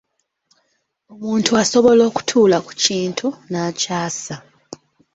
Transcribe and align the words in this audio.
Omuntu 1.11 1.51
asobola 1.61 2.01
okutuula 2.09 2.57
ku 2.65 2.71
kintu 2.83 3.27
n'akyasa. 3.49 4.35